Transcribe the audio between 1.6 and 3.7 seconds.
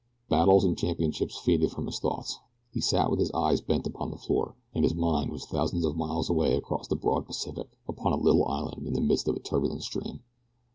from his thoughts. He sat with his eyes